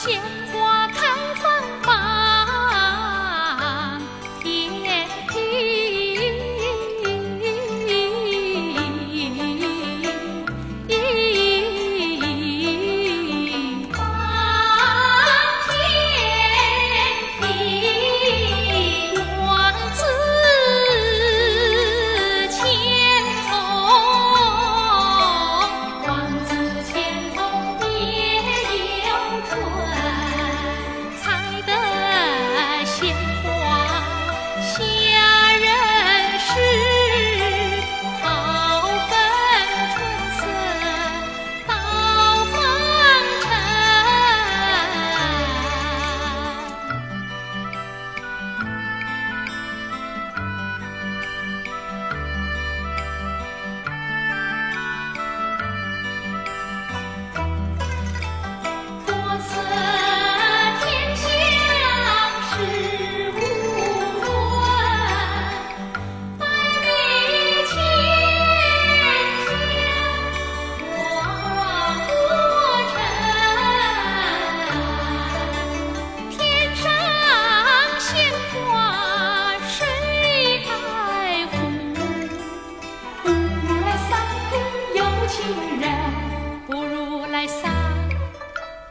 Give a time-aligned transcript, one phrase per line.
[0.00, 0.39] 谢。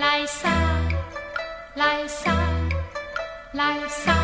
[0.00, 0.48] 来撒
[1.74, 2.32] 来撒
[3.52, 4.19] 来撒